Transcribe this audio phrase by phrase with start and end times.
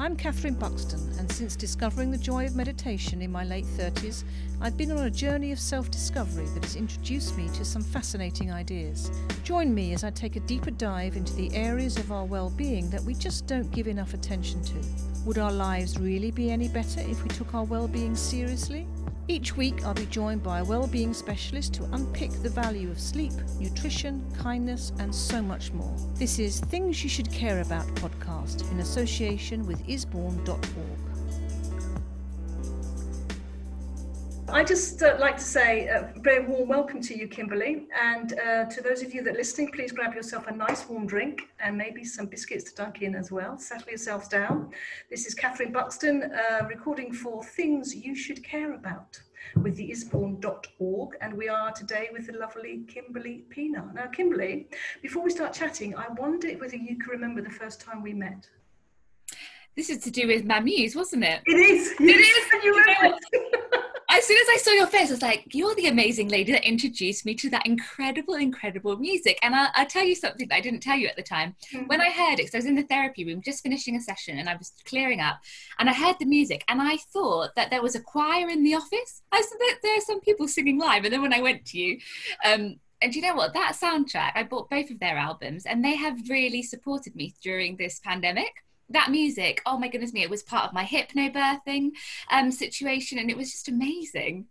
[0.00, 4.24] I'm Catherine Buxton, and since discovering the joy of meditation in my late 30s,
[4.60, 8.50] I've been on a journey of self discovery that has introduced me to some fascinating
[8.50, 9.12] ideas.
[9.44, 12.90] Join me as I take a deeper dive into the areas of our well being
[12.90, 14.74] that we just don't give enough attention to.
[15.26, 18.88] Would our lives really be any better if we took our well being seriously?
[19.26, 23.32] Each week, I'll be joined by a well-being specialist to unpick the value of sleep,
[23.58, 25.96] nutrition, kindness, and so much more.
[26.14, 30.93] This is Things You Should Care About podcast in association with isborn.org.
[34.54, 38.66] I just uh, like to say a very warm welcome to you, Kimberly, and uh,
[38.66, 41.76] to those of you that are listening, please grab yourself a nice warm drink and
[41.76, 43.58] maybe some biscuits to dunk in as well.
[43.58, 44.70] Settle yourselves down.
[45.10, 49.20] This is Catherine Buxton uh, recording for Things You Should Care About
[49.56, 53.90] with the isborn.org, and we are today with the lovely Kimberly Pina.
[53.92, 54.68] Now, Kimberly,
[55.02, 58.48] before we start chatting, I wonder whether you can remember the first time we met.
[59.74, 61.40] This is to do with Mamuse, wasn't it?
[61.44, 61.92] It is.
[61.98, 62.62] It is.
[62.62, 63.18] You remember
[64.24, 66.66] as soon as I saw your face, I was like, "You're the amazing lady that
[66.66, 70.62] introduced me to that incredible, incredible music." And I'll, I'll tell you something that I
[70.62, 71.54] didn't tell you at the time.
[71.74, 71.88] Mm-hmm.
[71.88, 74.38] When I heard it, because I was in the therapy room just finishing a session,
[74.38, 75.40] and I was clearing up,
[75.78, 78.74] and I heard the music, and I thought that there was a choir in the
[78.74, 79.20] office.
[79.30, 81.78] I said that there are some people singing live, and then when I went to
[81.78, 81.98] you,
[82.46, 83.52] um, and you know what?
[83.52, 87.76] That soundtrack, I bought both of their albums, and they have really supported me during
[87.76, 88.54] this pandemic
[88.90, 91.90] that music, oh my goodness me, it was part of my hypnobirthing
[92.30, 94.46] um, situation and it was just amazing.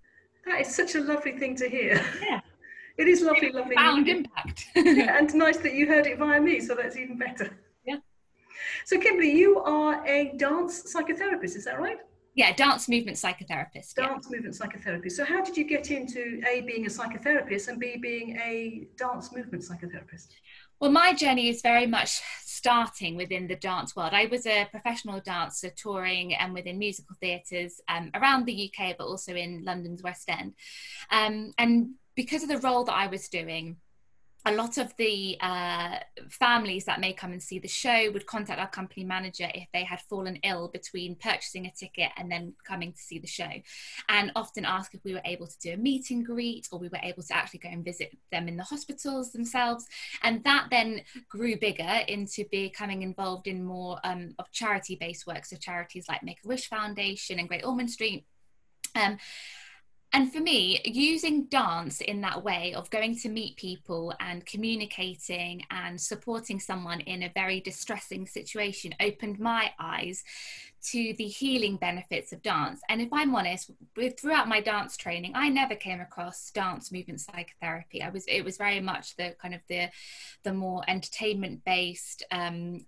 [0.46, 2.04] That is such a lovely thing to hear.
[2.22, 2.42] Yeah.
[2.96, 3.76] It is lovely, it lovely.
[3.76, 4.68] Found impact.
[4.76, 7.58] yeah, and nice that you heard it via me, so that's even better.
[7.86, 7.98] Yeah.
[8.86, 11.98] So, Kimberly, you are a dance psychotherapist, is that right?
[12.36, 13.96] Yeah, dance movement psychotherapist.
[13.96, 14.36] Dance yeah.
[14.36, 15.14] movement psychotherapist.
[15.14, 19.32] So, how did you get into A, being a psychotherapist, and B, being a dance
[19.32, 20.28] movement psychotherapist?
[20.84, 24.12] Well, my journey is very much starting within the dance world.
[24.12, 29.08] I was a professional dancer touring and within musical theatres um, around the UK, but
[29.08, 30.56] also in London's West End.
[31.10, 33.78] Um, and because of the role that I was doing,
[34.46, 35.96] a lot of the uh,
[36.30, 39.86] families that may come and see the show would contact our company manager if they
[39.86, 43.50] had fallen ill between purchasing a ticket and then coming to see the show,
[44.10, 46.90] and often ask if we were able to do a meet and greet or we
[46.90, 49.86] were able to actually go and visit them in the hospitals themselves.
[50.24, 55.46] And that then grew bigger into becoming involved in more um, of charity based work,
[55.46, 58.26] so charities like Make a Wish Foundation and Great Ormond Street.
[58.96, 59.18] Um,
[60.14, 65.64] and for me, using dance in that way of going to meet people and communicating
[65.72, 70.24] and supporting someone in a very distressing situation opened my eyes
[70.84, 72.82] to the healing benefits of dance.
[72.90, 77.22] And if I'm honest, with, throughout my dance training, I never came across dance movement
[77.22, 78.04] psychotherapy.
[78.04, 79.90] I was it was very much the kind of the
[80.44, 82.86] the more entertainment based um,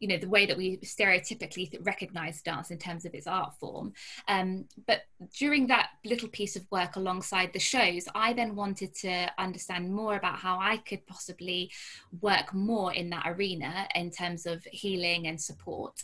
[0.00, 3.92] you know the way that we stereotypically recognize dance in terms of its art form.
[4.28, 5.02] Um, but
[5.38, 10.16] during that little piece of work alongside the shows i then wanted to understand more
[10.16, 11.70] about how i could possibly
[12.20, 16.02] work more in that arena in terms of healing and support.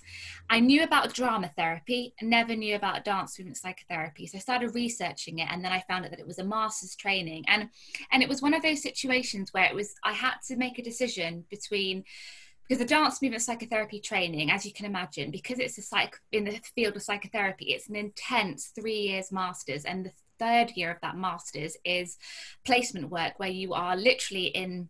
[0.48, 5.38] I knew about drama therapy never knew about dance movement psychotherapy so i started researching
[5.38, 7.44] it and then i found out that it was a master's training.
[7.48, 7.68] And
[8.12, 10.82] and it was one of those situations where it was i had to make a
[10.82, 12.04] decision between
[12.70, 16.44] because the dance movement psychotherapy training as you can imagine because it's a psych in
[16.44, 21.00] the field of psychotherapy it's an intense three years masters and the third year of
[21.02, 22.16] that masters is
[22.64, 24.88] placement work where you are literally in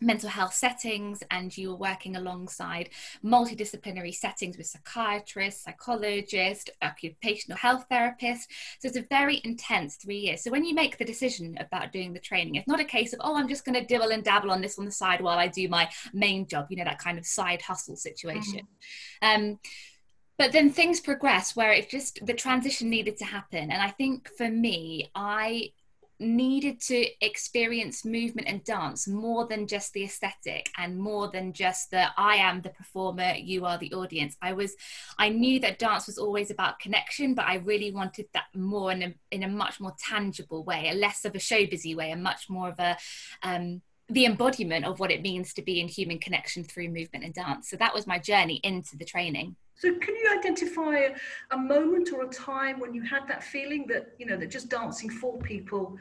[0.00, 2.90] mental health settings and you were working alongside
[3.24, 8.46] multidisciplinary settings with psychiatrists, psychologists, occupational health therapists.
[8.78, 10.42] So it's a very intense three years.
[10.42, 13.20] So when you make the decision about doing the training, it's not a case of,
[13.22, 15.48] oh, I'm just going to dibble and dabble on this on the side while I
[15.48, 18.66] do my main job, you know, that kind of side hustle situation.
[19.22, 19.42] Mm-hmm.
[19.42, 19.58] Um,
[20.38, 24.28] but then things progress where it just the transition needed to happen and i think
[24.36, 25.70] for me i
[26.18, 31.90] needed to experience movement and dance more than just the aesthetic and more than just
[31.90, 34.36] the I am the performer, you are the audience.
[34.40, 34.74] I was,
[35.18, 39.02] I knew that dance was always about connection, but I really wanted that more in
[39.02, 42.16] a, in a much more tangible way, a less of a show busy way, a
[42.16, 42.96] much more of a,
[43.42, 47.34] um, the embodiment of what it means to be in human connection through movement and
[47.34, 47.68] dance.
[47.68, 49.56] So that was my journey into the training.
[49.76, 51.08] So can you identify
[51.50, 54.70] a moment or a time when you had that feeling that, you know, that just
[54.70, 55.96] dancing for people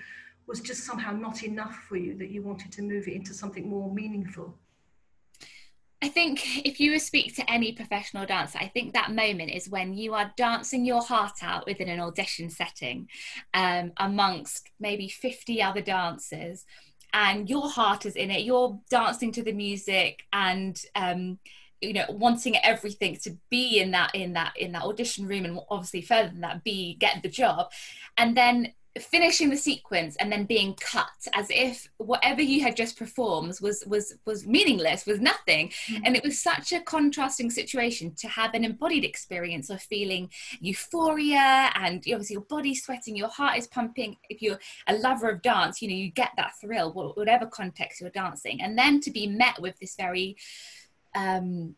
[0.47, 3.67] was just somehow not enough for you, that you wanted to move it into something
[3.69, 4.55] more meaningful?
[6.01, 9.69] I think if you were speak to any professional dancer, I think that moment is
[9.69, 13.09] when you are dancing your heart out within an audition setting
[13.53, 16.65] um, amongst maybe 50 other dancers,
[17.11, 18.43] and your heart is in it.
[18.43, 21.39] You're dancing to the music, and um,
[21.81, 25.59] you know wanting everything to be in that in that in that audition room and
[25.69, 27.71] obviously further than that be get the job.
[28.17, 32.97] And then finishing the sequence and then being cut as if whatever you had just
[32.97, 35.67] performed was was was meaningless was nothing.
[35.67, 36.03] Mm-hmm.
[36.05, 40.29] and it was such a contrasting situation to have an embodied experience of feeling
[40.61, 44.15] euphoria and obviously your body's sweating your heart is pumping.
[44.29, 48.09] If you're a lover of dance you know you get that thrill whatever context you're
[48.11, 48.61] dancing.
[48.61, 50.37] And then to be met with this very
[51.15, 51.75] um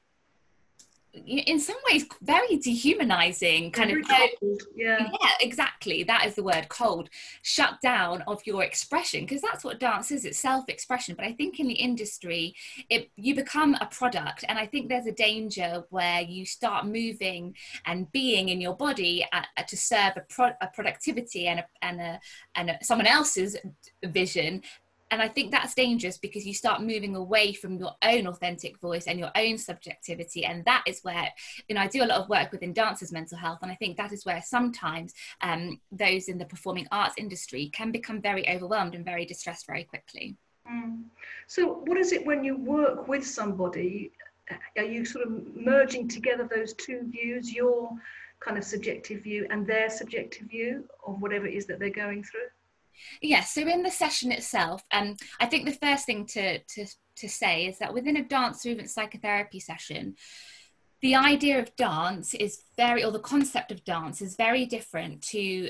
[1.25, 4.61] in some ways very dehumanizing kind very of cold.
[4.75, 4.99] yeah.
[4.99, 6.03] Yeah exactly.
[6.03, 7.09] That is the word cold.
[7.41, 11.15] Shut down of your expression because that's what dance is it's self-expression.
[11.15, 12.55] But i think in the industry
[12.89, 17.55] it you become a product and i think there's a danger where you start moving
[17.85, 21.65] and being in your body at, at, to serve a, pro, a productivity and a,
[21.81, 22.19] and a
[22.55, 23.55] and a, someone else's
[24.05, 24.61] vision
[25.09, 29.07] and I think that's dangerous because you start moving away from your own authentic voice
[29.07, 30.43] and your own subjectivity.
[30.43, 31.29] And that is where,
[31.69, 33.59] you know, I do a lot of work within dancers' mental health.
[33.61, 37.91] And I think that is where sometimes um, those in the performing arts industry can
[37.91, 40.35] become very overwhelmed and very distressed very quickly.
[40.69, 41.03] Mm.
[41.47, 44.11] So, what is it when you work with somebody?
[44.77, 47.91] Are you sort of merging together those two views, your
[48.39, 52.23] kind of subjective view and their subjective view of whatever it is that they're going
[52.23, 52.47] through?
[53.21, 56.85] Yes, so in the session itself, um, I think the first thing to, to,
[57.17, 60.15] to say is that within a dance movement psychotherapy session,
[61.01, 65.69] the idea of dance is very, or the concept of dance is very different to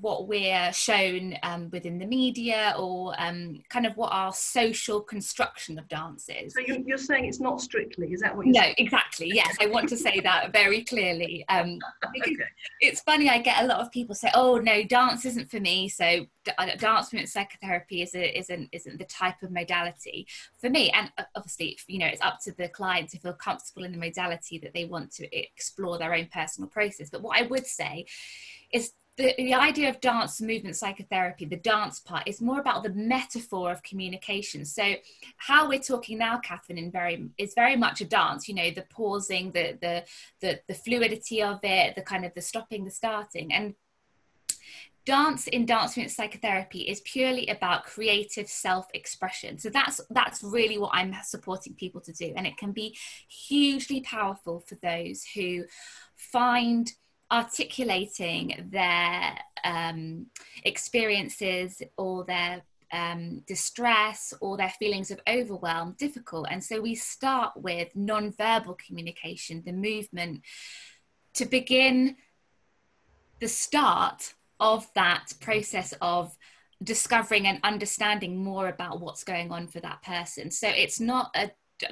[0.00, 5.78] what we're shown um, within the media or um, kind of what our social construction
[5.78, 6.54] of dance is.
[6.54, 8.74] So you're, you're saying it's not strictly, is that what you're no, saying?
[8.78, 9.30] exactly.
[9.32, 11.44] Yes, I want to say that very clearly.
[11.48, 11.78] Um,
[12.20, 12.36] okay.
[12.80, 15.88] It's funny, I get a lot of people say, oh, no, dance isn't for me.
[15.88, 16.26] So
[16.56, 20.26] uh, dance movement psychotherapy is a, isn't, isn't the type of modality
[20.60, 20.90] for me.
[20.90, 23.98] And uh, obviously, you know, it's up to the client to feel comfortable in the
[23.98, 27.10] modality that they want to explore their own personal process.
[27.10, 28.06] But what I would say
[28.72, 32.90] is the, the idea of dance movement psychotherapy, the dance part, is more about the
[32.90, 34.64] metaphor of communication.
[34.64, 34.94] So,
[35.38, 38.48] how we're talking now, Catherine, in very is very much a dance.
[38.48, 40.04] You know, the pausing, the the
[40.40, 43.74] the, the fluidity of it, the kind of the stopping, the starting, and
[45.08, 50.90] dance in dance movement psychotherapy is purely about creative self-expression so that's that's really what
[50.92, 52.94] i'm supporting people to do and it can be
[53.26, 55.64] hugely powerful for those who
[56.14, 56.92] find
[57.32, 60.26] articulating their um,
[60.64, 62.60] experiences or their
[62.92, 66.46] um, distress or their feelings of overwhelm difficult.
[66.50, 70.40] And so we start with non-verbal communication, the movement,
[71.34, 72.16] to begin
[73.40, 76.36] the start of that process of
[76.82, 80.50] discovering and understanding more about what's going on for that person.
[80.50, 81.50] So it's not a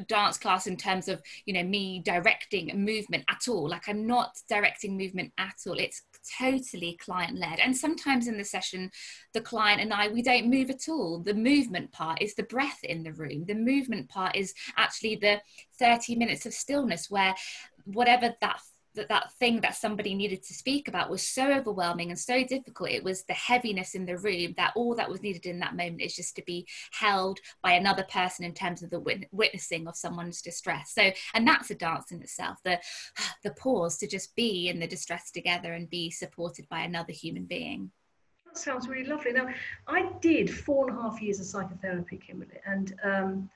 [0.09, 3.69] dance class in terms of you know me directing movement at all.
[3.69, 5.79] Like i'm not directing movement at all.
[5.79, 6.03] It's
[6.39, 8.91] totally client led and sometimes in the session
[9.33, 11.21] the client and i we don't move at all.
[11.21, 13.45] The movement part is the breath in the room.
[13.47, 15.41] The movement part is actually the
[15.79, 17.35] 30 minutes of stillness where
[17.85, 18.61] whatever that
[18.97, 22.91] that that thing that somebody needed to speak about was so overwhelming and so difficult.
[22.91, 26.03] It was the heaviness in the room that all that was needed in that moment
[26.03, 29.97] is just to be held by another person in terms of the wit- witnessing of
[29.97, 30.93] someone's distress.
[30.95, 32.81] So and that's a dance in itself the
[33.45, 37.45] the pause to just be in the distress together and be supported by another human
[37.45, 37.91] being.
[38.47, 39.33] That sounds really lovely.
[39.33, 39.49] Now
[39.87, 43.51] i did four and a half years of psychotherapy kimberly and um,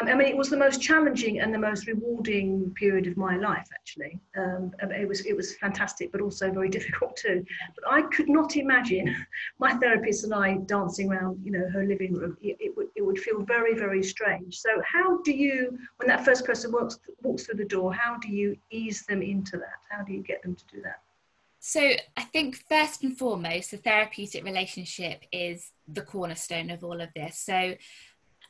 [0.00, 3.36] um, I mean, it was the most challenging and the most rewarding period of my
[3.36, 4.18] life, actually.
[4.36, 7.44] Um, it was it was fantastic, but also very difficult too.
[7.74, 9.14] But I could not imagine
[9.58, 12.36] my therapist and I dancing around, you know, her living room.
[12.40, 14.58] It, it would it would feel very very strange.
[14.58, 18.28] So, how do you, when that first person walks walks through the door, how do
[18.28, 19.78] you ease them into that?
[19.88, 21.00] How do you get them to do that?
[21.60, 27.08] So, I think first and foremost, the therapeutic relationship is the cornerstone of all of
[27.14, 27.38] this.
[27.38, 27.74] So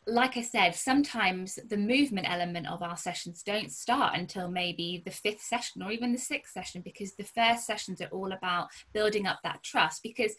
[0.06, 5.10] like I said, sometimes the movement element of our sessions don't start until maybe the
[5.10, 9.26] fifth session or even the sixth session because the first sessions are all about building
[9.26, 10.04] up that trust.
[10.04, 10.36] Because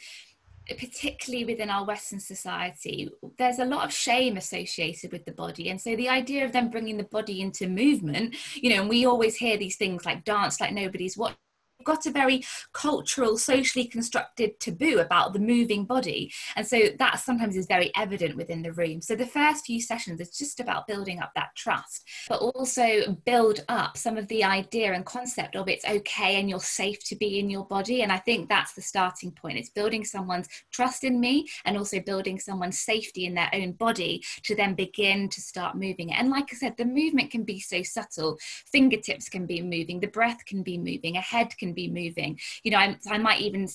[0.70, 5.70] particularly within our Western society, there's a lot of shame associated with the body.
[5.70, 9.06] And so the idea of them bringing the body into movement, you know, and we
[9.06, 11.38] always hear these things like dance like nobody's watching
[11.84, 12.44] got a very
[12.74, 16.32] cultural, socially constructed taboo about the moving body.
[16.56, 19.02] And so that sometimes is very evident within the room.
[19.02, 23.64] So the first few sessions is just about building up that trust, but also build
[23.70, 27.40] up some of the idea and concept of it's okay and you're safe to be
[27.40, 28.02] in your body.
[28.02, 29.58] And I think that's the starting point.
[29.58, 34.24] It's building someone's trust in me and also building someone's safety in their own body
[34.44, 36.20] to then begin to start moving it.
[36.20, 38.38] And like I said, the movement can be so subtle.
[38.72, 42.40] Fingertips can be moving, the breath can be moving, a head can be moving.
[42.64, 43.68] You know I, I might even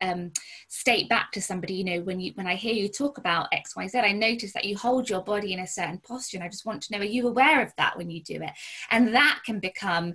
[0.00, 0.32] um,
[0.68, 3.76] state back to somebody you know when you when I hear you talk about X
[3.76, 6.48] Y Z I notice that you hold your body in a certain posture and I
[6.48, 8.52] just want to know are you aware of that when you do it?
[8.90, 10.14] And that can become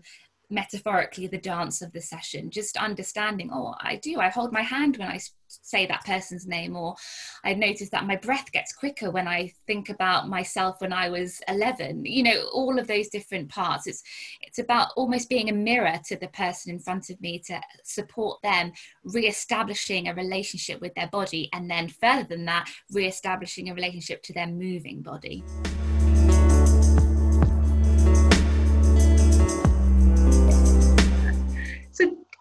[0.50, 4.98] metaphorically the dance of the session just understanding oh i do i hold my hand
[4.98, 6.96] when i say that person's name or
[7.44, 11.40] i notice that my breath gets quicker when i think about myself when i was
[11.48, 13.88] 11 you know all of those different parts.
[13.88, 14.04] It's
[14.42, 18.42] it's about almost being a mirror to the person in front of me to support
[18.42, 18.72] them
[19.04, 24.34] re-establishing a relationship with their body and then further than that re-establishing a relationship to
[24.34, 25.44] their moving body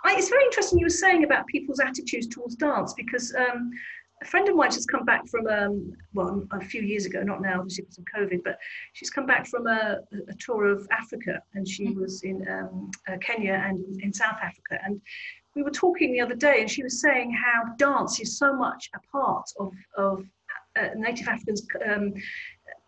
[0.05, 3.71] I, it's very interesting you were saying about people's attitudes towards dance because um,
[4.23, 7.43] a friend of mine has come back from um, well a few years ago, not
[7.43, 8.59] now obviously because of COVID, but
[8.93, 12.01] she's come back from a, a tour of Africa and she mm-hmm.
[12.01, 15.01] was in um, uh, Kenya and in South Africa and
[15.55, 18.91] we were talking the other day and she was saying how dance is so much
[18.95, 20.25] a part of of
[20.77, 22.13] uh, native Africans um,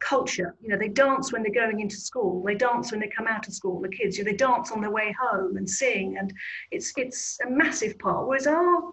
[0.07, 0.55] culture.
[0.61, 2.43] You know, they dance when they're going into school.
[2.45, 3.81] They dance when they come out of school.
[3.81, 6.33] The kids, you know, they dance on their way home and sing, and
[6.71, 8.27] it's it's a massive part.
[8.27, 8.93] Whereas our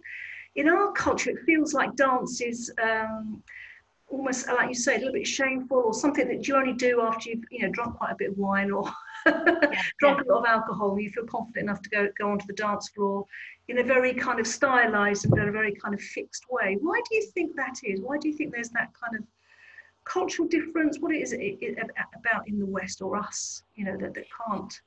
[0.56, 3.44] in our culture, it feels like dance is um,
[4.08, 7.30] almost like you say, a little bit shameful or something that you only do after
[7.30, 8.92] you've you know drunk quite a bit of wine or
[9.26, 10.24] yeah, drunk yeah.
[10.24, 11.00] a lot of alcohol.
[11.00, 13.26] You feel confident enough to go go onto the dance floor
[13.68, 16.78] in a very kind of stylized and in a very kind of fixed way.
[16.82, 18.02] Why do you think that is?
[18.02, 19.24] Why do you think there's that kind of
[20.06, 21.00] cultural difference?
[21.00, 21.78] What is it
[22.20, 24.82] about in the West or us, you know, that, that can't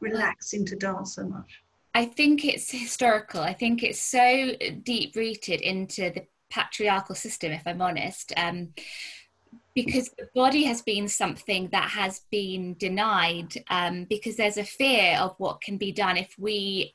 [0.00, 1.62] relax into dance so much?
[1.94, 3.40] I think it's historical.
[3.40, 8.32] I think it's so deep rooted into the patriarchal system, if I'm honest.
[8.36, 8.74] Um,
[9.74, 15.16] because the body has been something that has been denied um, because there's a fear
[15.18, 16.94] of what can be done if we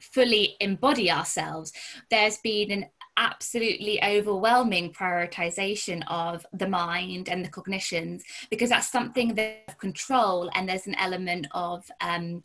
[0.00, 1.72] fully embody ourselves.
[2.08, 2.86] There's been an
[3.16, 10.68] absolutely overwhelming prioritization of the mind and the cognitions because that's something that control and
[10.68, 12.42] there's an element of um,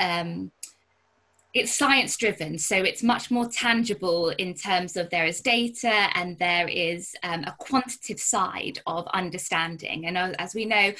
[0.00, 0.50] um,
[1.54, 6.38] it's science driven so it's much more tangible in terms of there is data and
[6.38, 10.06] there is um, a quantitative side of understanding.
[10.06, 10.92] And as we know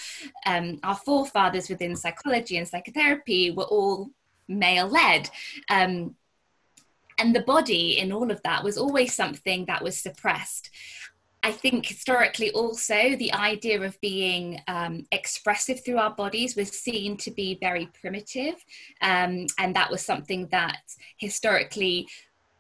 [0.45, 4.11] um, our forefathers within psychology and psychotherapy were all
[4.47, 5.31] male led
[5.71, 6.15] um,
[7.23, 10.69] and the body in all of that was always something that was suppressed
[11.45, 17.17] I think historically also the idea of being um, expressive through our bodies was seen
[17.17, 18.55] to be very primitive.
[19.01, 20.79] Um, and that was something that
[21.17, 22.07] historically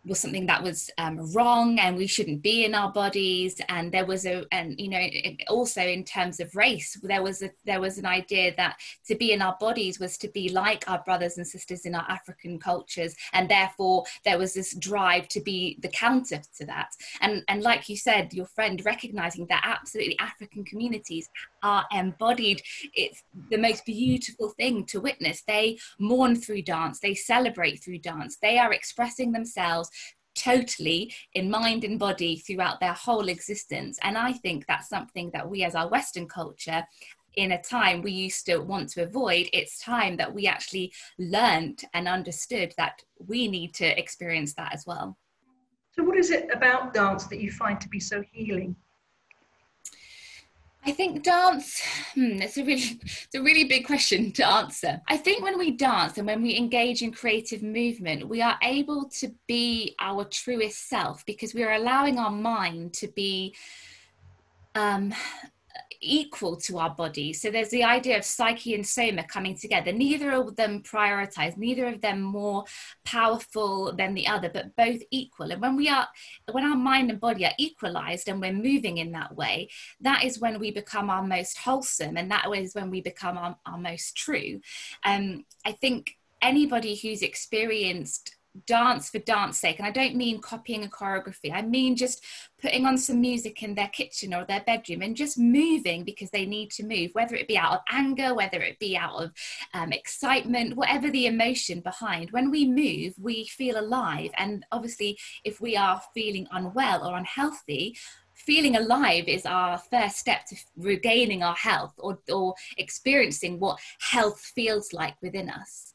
[0.04, 3.60] was something that was um, wrong and we shouldn't be in our bodies.
[3.68, 5.06] And there was a and you know
[5.48, 9.32] also in terms of race there was a there was an idea that to be
[9.32, 13.14] in our bodies was to be like our brothers and sisters in our african cultures.
[13.32, 16.88] And therefore there was this drive to be the counter to that.
[17.20, 21.28] And and like you said your friend recognizing that absolutely african communities
[21.62, 22.62] are embodied
[22.94, 25.42] it's the most beautiful thing to witness.
[25.46, 27.00] They mourn through dance.
[27.00, 28.36] They celebrate through dance.
[28.40, 29.90] They are expressing themselves
[30.34, 33.98] totally in mind and body throughout their whole existence.
[34.02, 36.84] And I think that's something that we, as our Western culture,
[37.36, 41.82] in a time we used to want to avoid, it's time that we actually learned
[41.94, 45.16] and understood that we need to experience that as well.
[45.92, 48.76] So, what is it about dance that you find to be so healing?
[50.84, 51.80] I think dance,
[52.14, 55.00] hmm, it's a really it's a really big question to answer.
[55.08, 59.08] I think when we dance and when we engage in creative movement, we are able
[59.20, 63.54] to be our truest self because we are allowing our mind to be
[64.74, 65.14] um,
[66.02, 67.32] equal to our body.
[67.32, 69.92] So there's the idea of psyche and soma coming together.
[69.92, 72.64] Neither of them prioritized, neither of them more
[73.04, 75.50] powerful than the other, but both equal.
[75.52, 76.08] And when we are,
[76.50, 79.68] when our mind and body are equalized and we're moving in that way,
[80.00, 83.56] that is when we become our most wholesome, and that is when we become our,
[83.64, 84.60] our most true.
[85.04, 89.78] Um, I think anybody who's experienced dance for dance sake.
[89.78, 91.52] And i don't mean copying a choreography.
[91.52, 92.24] I mean just
[92.60, 96.46] putting on some music in their kitchen or their bedroom and just moving because they
[96.46, 99.32] need to move whether it be out of anger whether it be out of
[99.74, 102.30] um, excitement whatever the emotion behind.
[102.30, 104.30] When we move we feel alive.
[104.36, 107.96] And obviously if we are feeling unwell or unhealthy
[108.34, 114.40] feeling alive is our first step to regaining our health or, or experiencing what health
[114.54, 115.91] feels like within us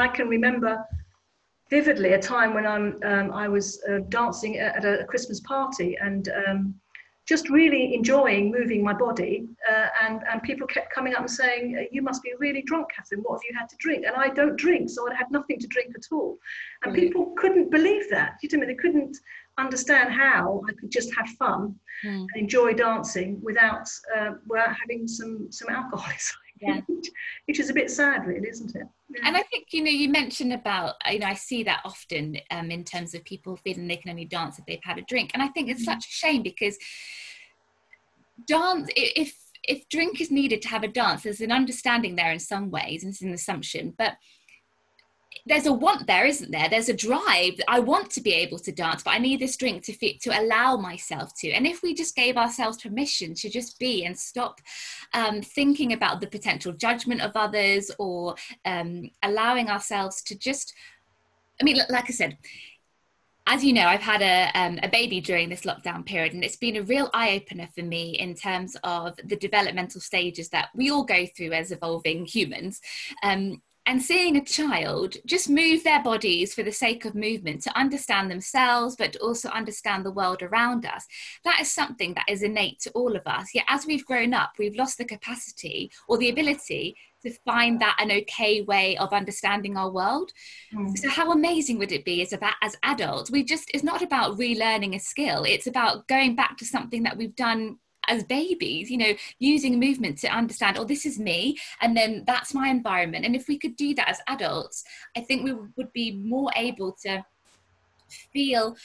[0.00, 0.84] I can remember
[1.70, 6.28] vividly a time when I'm, um, I was uh, dancing at a Christmas party and
[6.46, 6.74] um,
[7.28, 9.46] just really enjoying moving my body.
[9.70, 12.88] Uh, and, and people kept coming up and saying, uh, You must be really drunk,
[12.94, 13.20] Catherine.
[13.22, 14.04] What have you had to drink?
[14.04, 16.38] And I don't drink, so I had nothing to drink at all.
[16.82, 16.98] And mm.
[16.98, 18.38] people couldn't believe that.
[18.42, 19.16] You know, they couldn't
[19.58, 22.10] understand how I could just have fun mm.
[22.20, 26.12] and enjoy dancing without, uh, without having some, some alcohol
[26.60, 26.80] yeah.
[27.46, 29.20] which is a bit sad really isn't it yeah.
[29.24, 32.70] and i think you know you mentioned about you know i see that often um,
[32.70, 35.42] in terms of people feeling they can only dance if they've had a drink and
[35.42, 35.92] i think it's mm-hmm.
[35.92, 36.76] such a shame because
[38.46, 42.38] dance if if drink is needed to have a dance there's an understanding there in
[42.38, 44.14] some ways and it's an assumption but
[45.46, 46.68] there's a want there isn't there?
[46.68, 47.60] There's a drive.
[47.68, 50.40] I want to be able to dance but i need this drink to fit to
[50.40, 51.50] allow myself to.
[51.50, 54.60] And if we just gave ourselves permission to just be and stop
[55.14, 60.74] um, thinking about the potential judgment of others or um, allowing ourselves to just
[61.60, 62.38] i mean like i said
[63.46, 66.56] as you know, I've had a, um, a baby during this lockdown period, and it's
[66.56, 70.88] been a real eye opener for me in terms of the developmental stages that we
[70.92, 72.80] all go through as evolving humans.
[73.24, 77.78] Um, and seeing a child just move their bodies for the sake of movement to
[77.78, 81.06] understand themselves but to also understand the world around us
[81.44, 83.48] that is something that is innate to all of us.
[83.54, 87.96] Yet as we've grown up we've lost the capacity or the ability to find that
[88.00, 90.32] an okay way of understanding our world.
[90.74, 90.96] Mm.
[90.96, 93.30] so how amazing would it be as about as adults?
[93.30, 95.44] We just it's not about relearning a skill.
[95.44, 97.78] It's about going back to something that we've done
[98.10, 102.52] as babies, you know, using movement to understand, oh, this is me, and then that's
[102.52, 103.24] my environment.
[103.24, 104.84] And if we could do that as adults,
[105.16, 107.24] I think we would be more able to
[108.32, 108.76] feel,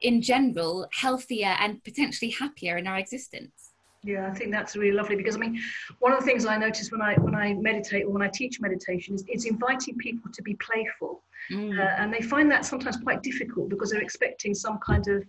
[0.00, 3.72] in general, healthier and potentially happier in our existence.
[4.04, 5.60] Yeah, I think that's really lovely because I mean,
[5.98, 8.60] one of the things I notice when I when I meditate or when I teach
[8.60, 11.76] meditation is it's inviting people to be playful, mm.
[11.76, 15.24] uh, and they find that sometimes quite difficult because they're expecting some kind of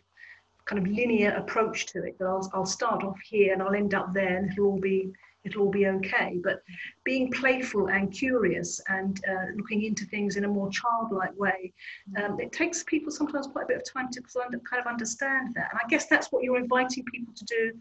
[0.69, 3.95] kind of linear approach to it that I'll, I'll start off here and I'll end
[3.95, 5.11] up there and it'll all be
[5.43, 6.39] it'll all be okay.
[6.43, 6.61] But
[7.05, 11.73] being playful and curious and uh, looking into things in a more childlike way
[12.21, 15.69] um, it takes people sometimes quite a bit of time to kind of understand that.
[15.71, 17.71] And i guess that's what you're inviting people to do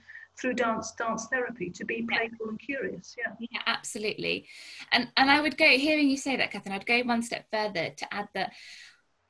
[0.40, 2.48] through dance dance therapy to be playful yeah.
[2.48, 3.32] and curious yeah.
[3.38, 4.46] Yeah absolutely.
[4.92, 7.90] And and i would go hearing you say that catherine i'd go one step further
[7.90, 8.52] to add that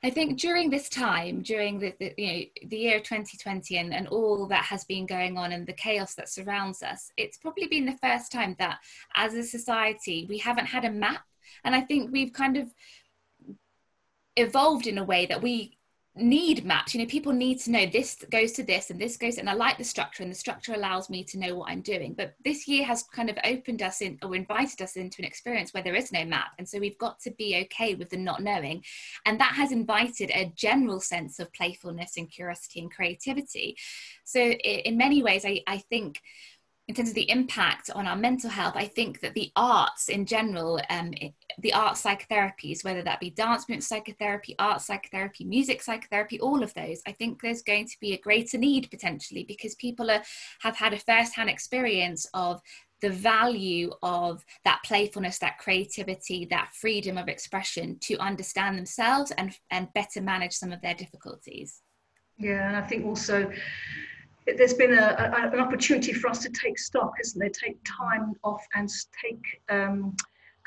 [0.02, 4.06] I think during this time, during the, the, you know the year 2020 and, and
[4.08, 7.84] all that has been going on and the chaos that surrounds us, it's probably been
[7.84, 8.78] the first time that
[9.16, 11.22] as a society we haven't had a map.
[11.64, 12.68] And I think we've kind of
[14.36, 15.77] evolved in a way that we
[16.18, 19.38] need maps you know people need to know this goes to this and this goes
[19.38, 22.14] and i like the structure and the structure allows me to know what i'm doing.
[22.14, 25.72] But this year has kind of opened us in or invited us into an experience
[25.72, 26.52] where there is no map.
[26.58, 28.84] And so we've got to be okay with the not knowing.
[29.26, 33.76] And that has invited a general sense of playfulness and curiosity and creativity.
[34.24, 36.20] So in many ways i, I think
[36.88, 40.24] in terms of the impact on our mental health, I think that the arts in
[40.24, 41.12] general, um,
[41.58, 46.72] the art psychotherapies, whether that be dance movement psychotherapy, art psychotherapy, music psychotherapy, all of
[46.72, 50.22] those, I think there's going to be a greater need potentially because people are,
[50.62, 52.62] have had a first-hand experience of
[53.02, 59.54] the value of that playfulness, that creativity, that freedom of expression to understand themselves and,
[59.70, 61.82] and better manage some of their difficulties.
[62.38, 63.52] Yeah, and I think also
[64.56, 67.50] there's been a, a, an opportunity for us to take stock, isn't there?
[67.50, 68.88] Take time off and
[69.22, 70.16] take um,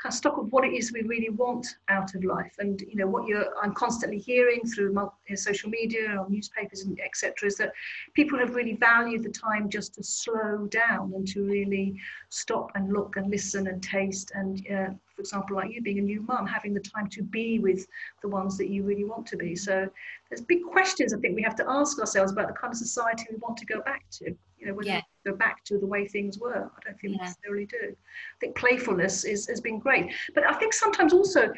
[0.02, 2.54] kind of stock of what it is we really want out of life.
[2.58, 4.94] And you know what you're I'm constantly hearing through
[5.36, 7.46] social media or newspapers and etc.
[7.46, 7.72] is that
[8.14, 12.92] people have really valued the time just to slow down and to really stop and
[12.92, 14.90] look and listen and taste and uh,
[15.22, 17.86] for example like you being a new mum having the time to be with
[18.22, 19.54] the ones that you really want to be.
[19.54, 19.88] So
[20.28, 23.26] there's big questions i think we have to ask ourselves about the kind of society
[23.30, 24.24] we want to go back to
[24.58, 25.02] you know whether yeah.
[25.26, 26.70] go back to the way things were.
[26.76, 27.24] I don't think yeah.
[27.24, 27.84] necessarily do.
[27.90, 30.12] I think playfulness is, has been great.
[30.34, 31.52] But i think sometimes also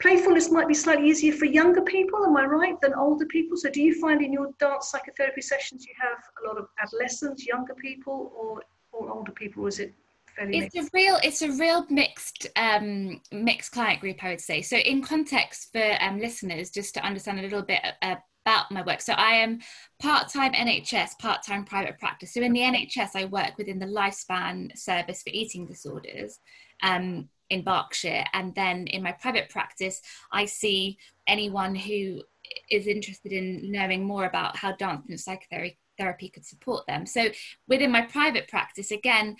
[0.00, 3.56] playfulness might be slightly easier for younger people am i right than older people?
[3.56, 7.46] So do you find in your dance psychotherapy sessions you have a lot of adolescents
[7.46, 9.92] younger people or or older people or is it
[10.36, 10.88] fairly it's mixed?
[10.88, 14.62] a real it's a real mixed um mixed client group i would say.
[14.62, 18.16] So in context for um listeners just to understand a little bit uh,
[18.46, 19.00] about my work.
[19.00, 19.60] So i am
[20.00, 22.34] part-time nhs part-time private practice.
[22.34, 26.38] So in the nhs i work within the lifespan service for eating disorders
[26.82, 28.24] um in berkshire.
[28.32, 30.00] And then in my private practice
[30.32, 32.22] i see anyone who
[32.70, 37.06] is interested in knowing more about how dance and psychotherapy therapy could support them.
[37.06, 37.28] So
[37.68, 39.36] within my private practice, again,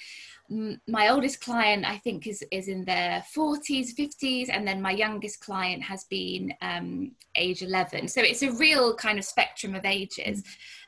[0.51, 4.93] m- my oldest client I think is is in their 40s, 50s, and then my
[4.93, 8.09] youngest client has been um, age 11.
[8.09, 10.43] So it's a real kind of spectrum of ages.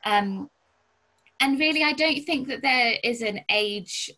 [0.05, 0.49] Um,
[1.39, 4.11] and really, I don't think that there is an age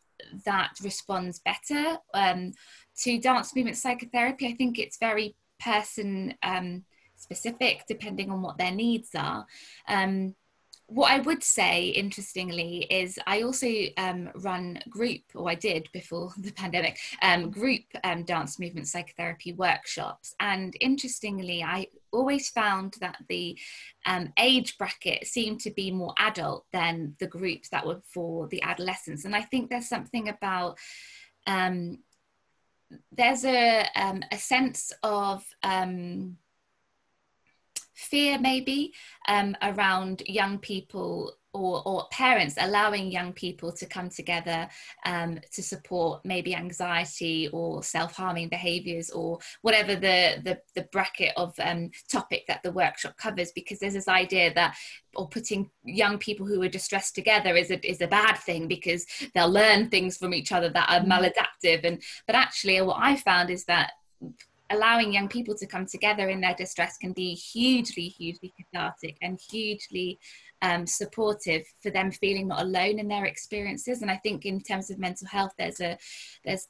[0.46, 2.54] that responds better um,
[3.02, 4.48] to dance movement psychotherapy.
[4.48, 6.84] I think it's very person um,
[7.16, 9.46] specific depending on what their needs are.
[10.92, 16.34] What I would say, interestingly, is I also um, run group, or I did before
[16.38, 20.34] the pandemic, um, group um, dance movement psychotherapy workshops.
[20.40, 23.58] And interestingly, I always found that the
[24.08, 28.64] um, age bracket seemed to be more adult than the groups that were for the
[28.64, 29.26] adolescents.
[29.26, 30.80] And I think there's something about
[31.46, 32.00] um,
[33.12, 35.46] there's a um, a sense of
[38.00, 38.94] fear maybe
[39.28, 44.70] um, around young people or, or, parents allowing young people to come together
[45.06, 51.54] um, to support maybe anxiety or self-harming behaviors or whatever the, the, the bracket of
[51.60, 54.76] um, topic that the workshop covers because there's this idea that
[55.16, 59.06] or putting young people who are distressed together is a, is a bad thing because
[59.34, 61.84] they'll learn things from each other that are maladaptive.
[61.84, 63.94] And but actually what i found is that
[64.70, 69.40] allowing young people to come together in their distress can be hugely, hugely cathartic and
[69.50, 70.20] hugely
[70.62, 74.02] um, supportive for them feeling not alone in their experiences.
[74.02, 75.98] And I think in terms of mental health, there's a
[76.46, 76.68] there's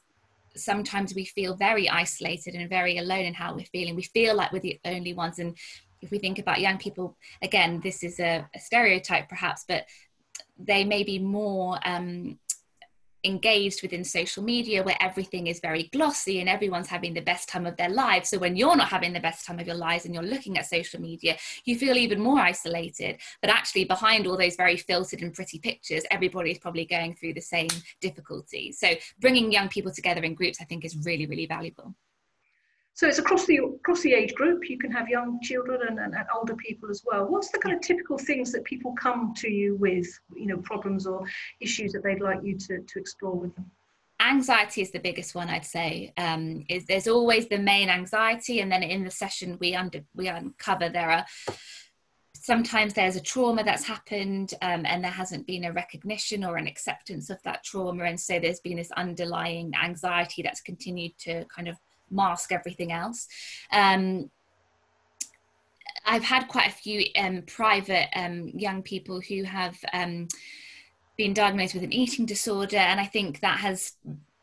[0.56, 3.96] sometimes we feel very isolated and very alone in how we're feeling.
[3.96, 5.38] We feel like we're the only ones.
[5.38, 5.56] And
[6.02, 9.84] if we think about young people, again, this is a, a stereotype perhaps, but
[10.58, 12.38] they may be more um,
[13.24, 17.66] engaged within social media where everything is very glossy and everyone's having the best time
[17.66, 18.28] of their lives.
[18.28, 20.66] So when you're not having the best time of your lives and you're looking at
[20.66, 23.20] social media, you feel even more isolated.
[23.40, 27.34] But actually, behind all those very filtered and pretty pictures, everybody is probably going through
[27.34, 27.68] the same
[28.00, 28.78] difficulties.
[28.78, 31.94] So bringing young people together in groups, I think, is really, really valuable.
[33.00, 34.68] So it's across the across the age group.
[34.68, 37.26] You can have young children and, and, and, older people as well.
[37.26, 41.06] What's the kind of typical things that people come to you with, you know, problems
[41.06, 41.22] or
[41.60, 43.70] issues that they'd like you to, to explore with them?
[44.20, 46.12] Anxiety is the biggest one, I'd say.
[46.18, 50.28] Um, is there's always the main anxiety, and then in the session we under we
[50.28, 51.24] uncover there are
[52.34, 56.66] sometimes there's a trauma that's happened um, and there hasn't been a recognition or an
[56.66, 61.68] acceptance of that trauma and so there's been this underlying anxiety that's continued to kind
[61.68, 61.76] of
[62.10, 63.26] mask everything else.
[63.72, 64.30] Um,
[66.06, 70.28] I've had quite a few um, private um, young people who have um,
[71.16, 73.92] been diagnosed with an eating disorder, and I think that has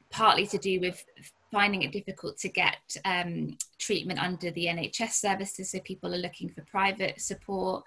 [0.10, 1.04] partly to do with
[1.52, 6.50] finding it difficult to get um, treatment under the NHS services, so people are looking
[6.50, 7.84] for private support.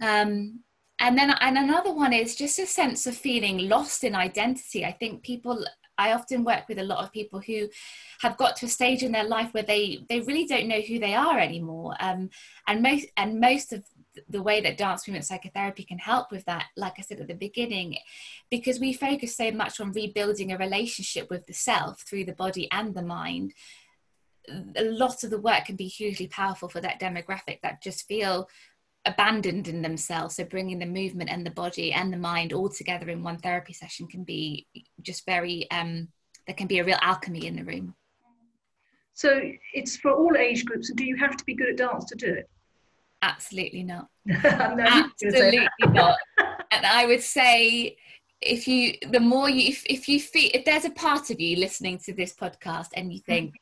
[0.00, 0.60] Um,
[1.00, 4.84] and then and another one is just a sense of feeling lost in identity.
[4.84, 5.66] I think people
[6.02, 7.68] I often work with a lot of people who
[8.20, 10.98] have got to a stage in their life where they they really don't know who
[10.98, 11.94] they are anymore.
[12.00, 12.30] Um,
[12.66, 13.84] and most and most of
[14.28, 17.34] the way that dance movement psychotherapy can help with that, like I said at the
[17.34, 17.96] beginning,
[18.50, 22.68] because we focus so much on rebuilding a relationship with the self through the body
[22.70, 23.54] and the mind.
[24.76, 28.48] A lot of the work can be hugely powerful for that demographic that just feel
[29.04, 33.08] abandoned in themselves so bringing the movement and the body and the mind all together
[33.08, 34.66] in one therapy session can be
[35.02, 36.06] just very um
[36.46, 37.94] there can be a real alchemy in the room.
[39.14, 39.40] So
[39.74, 42.14] it's for all age groups and do you have to be good at dance to
[42.14, 42.48] do it?
[43.22, 44.08] Absolutely not.
[44.44, 46.18] Absolutely not.
[46.38, 47.96] And i would say
[48.40, 51.56] if you the more you if, if you feel if there's a part of you
[51.56, 53.54] listening to this podcast and you think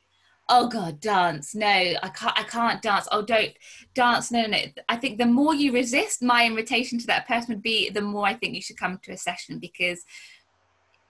[0.51, 1.55] oh god dance.
[1.55, 3.09] No i can't i can't dance.
[3.11, 3.53] Oh don't
[3.95, 4.31] dance.
[4.31, 4.59] No no
[4.89, 8.27] i think the more you resist my invitation to that person would be the more
[8.27, 10.05] i think you should come to a session because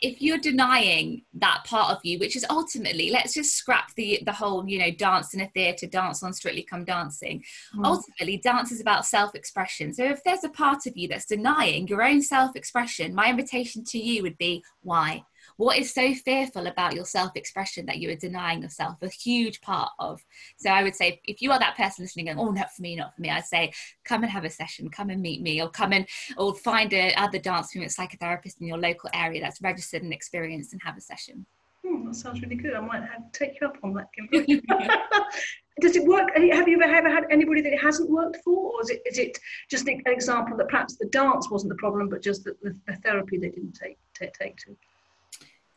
[0.00, 4.32] if you're denying that part of you which is ultimately let's just scrap the the
[4.32, 7.42] whole you know dance in a theatre dance on strictly come dancing.
[7.76, 7.84] Mm.
[7.84, 9.92] ultimately dance is about self-expression.
[9.92, 13.98] So if there's a part of you that's denying your own self-expression my invitation to
[13.98, 15.24] you would be why
[15.60, 19.90] what is so fearful about your self-expression that you are denying yourself a huge part
[19.98, 20.24] of
[20.56, 22.96] so i would say if you are that person listening and oh not for me
[22.96, 23.70] not for me i'd say
[24.02, 26.06] come and have a session come and meet me or come and
[26.38, 30.72] or find a other dance movement psychotherapist in your local area that's registered and experienced
[30.72, 31.44] and have a session
[31.82, 32.74] Hmm, that sounds really good.
[32.74, 34.08] I might have take you up on that.
[35.80, 36.28] Does it work?
[36.34, 39.16] Have you ever, ever had anybody that it hasn't worked for, or is it is
[39.16, 39.38] it
[39.70, 42.96] just an example that perhaps the dance wasn't the problem, but just the, the, the
[42.96, 44.76] therapy they didn't take take, take to?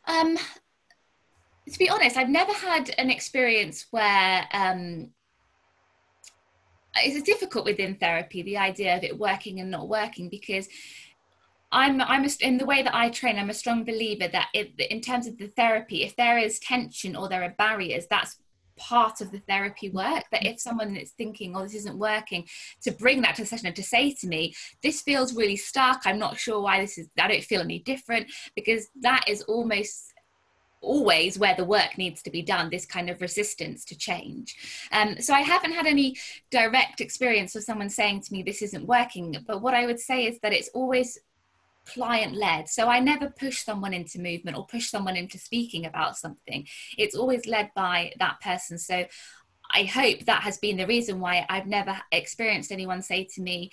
[0.05, 0.37] Um,
[1.71, 5.09] to be honest, I've never had an experience where um,
[6.95, 10.67] it's difficult within therapy the idea of it working and not working because
[11.71, 13.39] I'm I'm a, in the way that I train.
[13.39, 17.15] I'm a strong believer that if, in terms of the therapy, if there is tension
[17.15, 18.37] or there are barriers, that's
[18.75, 22.45] part of the therapy work that if someone is thinking oh this isn't working
[22.81, 26.01] to bring that to the session and to say to me this feels really stuck
[26.05, 30.13] i'm not sure why this is i don't feel any different because that is almost
[30.83, 34.87] always where the work needs to be done this kind of resistance to change.
[34.91, 36.15] Um, so i haven't had any
[36.51, 40.25] direct experience of someone saying to me this isn't working but what i would say
[40.25, 41.17] is that it's always
[41.85, 42.69] client led.
[42.69, 46.67] So I never push someone into movement or push someone into speaking about something.
[46.97, 48.77] It's always led by that person.
[48.77, 49.05] So
[49.71, 53.71] I hope that has been the reason why I've never experienced anyone say to me,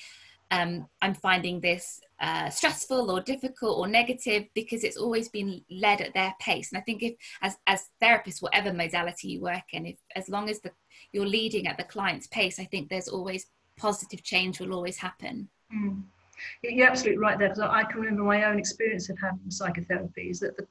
[0.51, 6.01] um, I'm finding this uh, stressful or difficult or negative because it's always been led
[6.01, 6.73] at their pace.
[6.73, 10.51] And I think if, as, as therapists, whatever modality you work in, if as long
[10.51, 10.73] as the,
[11.12, 13.46] you're leading at the client's pace, I think there's always
[13.77, 15.49] positive change will always happen.
[15.73, 16.05] Mm.
[16.62, 20.40] You're absolutely right there, because I can remember my own experience of having psychotherapy is
[20.40, 20.66] that the,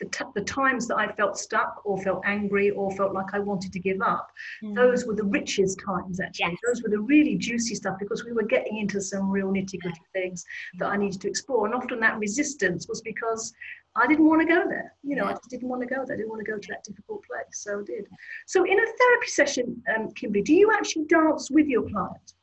[0.00, 3.38] the, t- the, times that I felt stuck or felt angry or felt like I
[3.38, 4.30] wanted to give up,
[4.62, 4.74] mm.
[4.74, 6.50] those were the richest times actually.
[6.50, 6.58] Yes.
[6.66, 10.00] Those were the really juicy stuff because we were getting into some real nitty gritty
[10.12, 10.44] things
[10.78, 11.66] that I needed to explore.
[11.66, 13.52] And often that resistance was because
[13.96, 14.94] I didn't want to go there.
[15.02, 15.30] You know, yeah.
[15.30, 16.14] I just didn't want to go there.
[16.14, 17.46] I didn't want to go to that difficult place.
[17.52, 18.06] So I did.
[18.46, 22.34] So in a therapy session, um, Kimberly, do you actually dance with your client?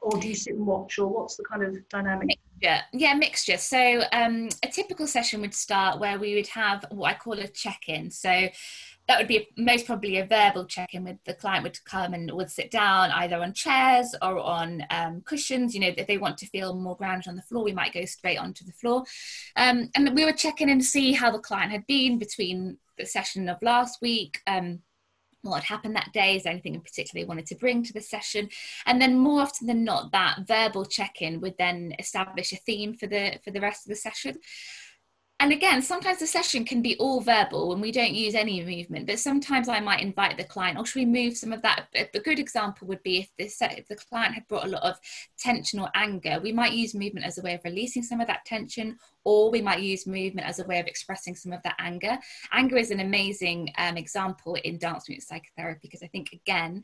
[0.00, 2.28] Or do you sit and watch or what's the kind of dynamic?
[2.28, 2.82] Mixture.
[2.92, 3.58] Yeah mixture.
[3.58, 7.46] So um, a typical session would start where we would have what i call a
[7.46, 8.10] check-in.
[8.10, 8.48] So
[9.08, 12.50] that would be most probably a verbal check-in with the client would come and would
[12.50, 15.74] sit down either on chairs or on um, cushions.
[15.74, 18.04] You know if they want to feel more grounded on the floor we might go
[18.04, 19.04] straight onto the floor.
[19.56, 23.06] Um, and we would check in and see how the client had been between the
[23.06, 24.80] session of last week um,
[25.42, 27.92] what had happened that day is there anything in particular they wanted to bring to
[27.92, 28.48] the session?
[28.86, 33.06] And then more often than not that verbal check-in would then establish a theme for
[33.06, 34.38] the for the rest of the session
[35.40, 39.06] and again, sometimes the session can be all verbal and we don't use any movement,
[39.06, 41.86] but sometimes I might invite the client, or should we move some of that?
[41.94, 44.98] A good example would be if, this, if the client had brought a lot of
[45.38, 48.44] tension or anger, we might use movement as a way of releasing some of that
[48.44, 52.18] tension, or we might use movement as a way of expressing some of that anger.
[52.52, 56.82] Anger is an amazing um, example in dance movement psychotherapy because I think, again,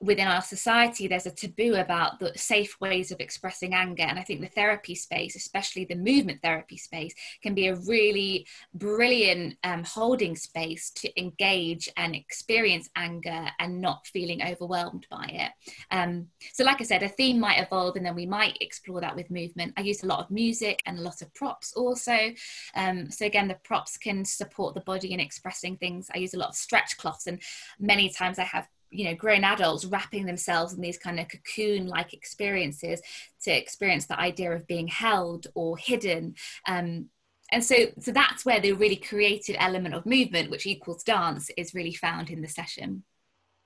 [0.00, 4.02] within our society there's a taboo about the safe ways of expressing anger.
[4.02, 8.46] And i think the therapy space especially the movement therapy space can be a really
[8.74, 15.52] brilliant um, holding space to engage and experience anger and not feeling overwhelmed by it.
[15.90, 19.16] Um, so like i said a theme might evolve and then we might explore that
[19.16, 19.72] with movement.
[19.76, 22.32] I use a lot of music and a lot of props also.
[22.74, 26.10] Um, so again the props can support the body in expressing things.
[26.14, 27.40] I use a lot of stretch cloths and
[27.78, 31.86] many times i have you know grown adults wrapping themselves in these kind of cocoon
[31.86, 33.00] like experiences
[33.42, 36.34] to experience the idea of being held or hidden
[36.68, 37.08] um,
[37.52, 41.74] and so so that's where the really creative element of movement which equals dance is
[41.74, 43.02] really found in the session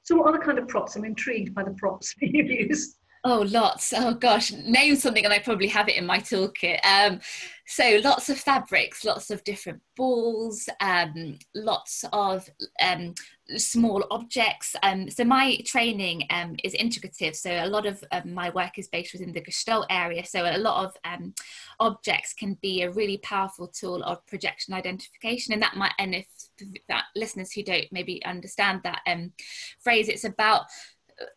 [0.02, 3.92] so what other kind of props i'm intrigued by the props you use Oh, lots.
[3.94, 4.50] Oh, gosh.
[4.50, 6.78] Name something and I probably have it in my toolkit.
[6.84, 7.20] Um,
[7.66, 12.48] so, lots of fabrics, lots of different balls, um, lots of
[12.82, 13.14] um,
[13.56, 14.76] small objects.
[14.82, 17.34] Um, so, my training um, is integrative.
[17.36, 20.24] So, a lot of um, my work is based within the Gestalt area.
[20.24, 21.20] So, a lot of
[21.78, 25.52] objects can be a really powerful tool of projection identification.
[25.52, 26.26] And that might, and if
[26.88, 29.02] that listeners who don't maybe understand that
[29.80, 30.66] phrase, it's about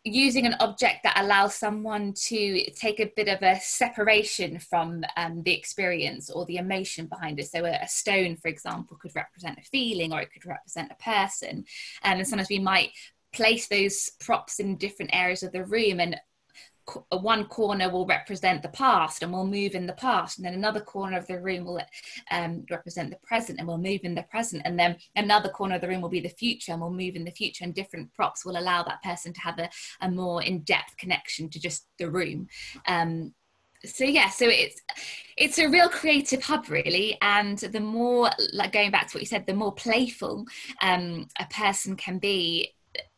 [0.04, 5.42] using an object that allows someone to take a bit of a separation from um,
[5.42, 7.48] the experience or the emotion behind it.
[7.48, 11.02] So, a, a, stone, for example, could represent a feeling or it could represent a
[11.02, 11.64] person.
[12.02, 12.90] Um, and sometimes we might
[13.32, 16.16] place those props in different areas of the room and
[17.10, 20.80] one corner will represent the past and we'll move in the past and then another
[20.80, 21.80] corner of the room will
[22.30, 25.80] um, represent the present and we'll move in the present and then another corner of
[25.80, 28.44] the room will be the future and we'll move in the future and different props
[28.44, 29.68] will allow that person to have a,
[30.02, 32.46] a more in-depth connection to just the room.
[32.86, 33.32] Um,
[33.84, 34.80] so yeah so it's
[35.36, 39.26] it's a real creative hub really and the more like going back to what you
[39.26, 40.46] said the more playful
[40.80, 42.72] um, a person can be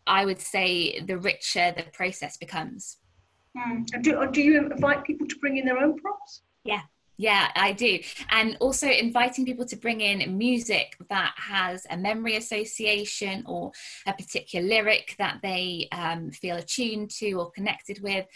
[0.08, 2.96] i would say the richer the process becomes
[3.56, 4.02] mm.
[4.02, 6.82] do, do you invite people to bring in their own props yeah
[7.18, 7.98] yeah, I do.
[8.28, 13.72] And also inviting people to bring in music that has a memory association or
[14.06, 18.26] a particular lyric that they um, feel attuned to or connected with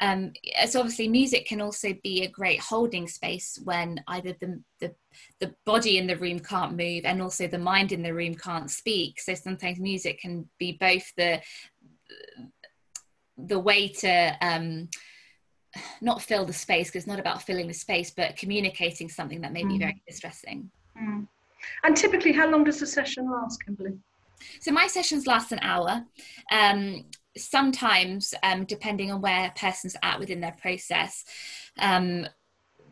[0.00, 0.32] um,
[0.66, 4.94] so obviously music can also be a great holding space when either the, the
[5.38, 8.70] the body in the room can't move and also the mind in the room can't
[8.70, 11.40] speak so sometimes music can be both the
[13.36, 14.88] the way to um,
[16.00, 19.52] not fill the space because it's not about filling the space but communicating something that
[19.52, 19.70] may mm.
[19.70, 20.70] be very distressing
[21.00, 21.26] mm.
[21.82, 23.92] and typically how long does the session last kimberly
[24.60, 26.04] so my sessions last an hour
[26.52, 27.04] um,
[27.36, 31.24] sometimes, um, depending on where a person's at within their process,
[31.78, 32.26] um,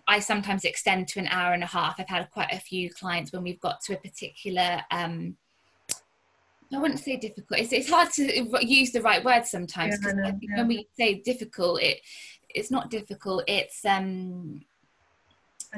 [0.09, 1.97] I sometimes extend to an hour and a half.
[1.99, 4.83] I've had quite a few clients when we've got to a particular.
[4.91, 5.37] Um,
[6.75, 7.61] I wouldn't say difficult.
[7.61, 10.57] It's, it's hard to use the right word sometimes yeah, yeah.
[10.57, 12.01] when we say difficult, it
[12.49, 13.45] it's not difficult.
[13.47, 14.63] It's um,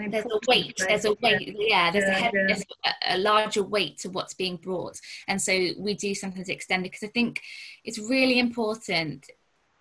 [0.09, 2.59] there's a weight there's a weight yeah, there's a yeah.
[2.85, 6.91] a, a, larger weight to what's being brought and so we do sometimes extend it
[6.91, 7.41] because i think
[7.85, 9.31] it's really important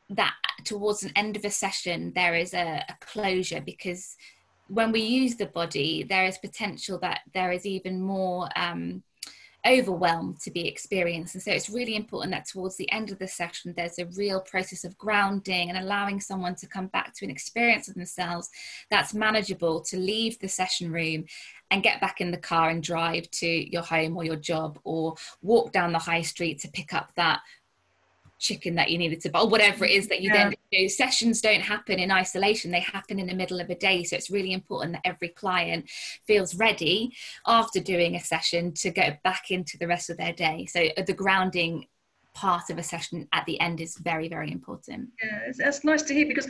[0.09, 4.15] that towards an end of a session there is a, a closure because
[4.67, 9.01] when we use the body there is potential that there is even more um,
[9.65, 11.35] overwhelm to be experienced.
[11.35, 14.41] And so it's really important that towards the end of the session, there's a real
[14.41, 18.49] process of grounding and allowing someone to come back to an experience of themselves
[18.89, 21.25] that's manageable to leave the session room
[21.71, 25.15] and get back in the car and drive to your home or your job or
[25.41, 27.39] walk down the high street to pick up that
[28.43, 30.49] chicken that you needed to buy or whatever it is that you yeah.
[30.49, 30.89] then do.
[30.89, 32.71] Sessions don't happen in isolation.
[32.71, 34.03] They happen in the middle of a day.
[34.03, 35.89] So it's really important that every client
[36.27, 37.15] feels ready
[37.47, 40.65] after doing a session to go back into the rest of their day.
[40.65, 41.87] So uh, the grounding
[42.33, 45.09] part of a session at the end is very very important.
[45.23, 46.47] Yeah it's, it's nice to hear because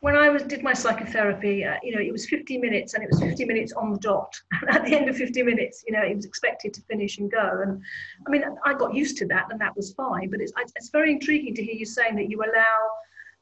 [0.00, 3.10] when I was did my psychotherapy, uh, you know, it was 50 minutes and it
[3.10, 4.32] was 50 minutes on the dot.
[4.68, 7.62] At the end of 50 minutes, you know, it was expected to finish and go.
[7.62, 7.82] And
[8.26, 10.30] I mean, I got used to that and that was fine.
[10.30, 12.90] But it's, it's very intriguing to hear you saying that you allow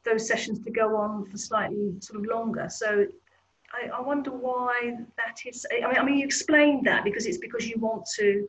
[0.04, 2.68] those sessions to go on for slightly sort of longer.
[2.70, 3.06] So
[3.74, 5.66] I, I wonder why that is.
[5.70, 8.48] I mean, I mean, you explained that because it's because you want to,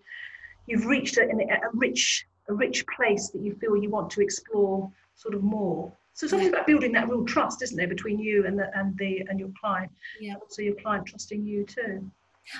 [0.66, 4.90] you've reached a, a rich, a rich place that you feel you want to explore
[5.16, 5.92] sort of more.
[6.18, 8.98] So it's always about building that real trust, isn't there, between you and the and
[8.98, 9.92] the and your client.
[10.20, 10.34] Yeah.
[10.50, 12.10] So your client trusting you too.